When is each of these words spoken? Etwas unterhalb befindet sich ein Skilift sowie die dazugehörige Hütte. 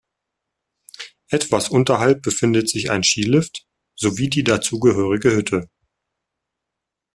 Etwas 1.29 1.69
unterhalb 1.69 2.23
befindet 2.23 2.67
sich 2.67 2.89
ein 2.89 3.03
Skilift 3.03 3.67
sowie 3.93 4.29
die 4.31 4.43
dazugehörige 4.43 5.29
Hütte. 5.31 5.69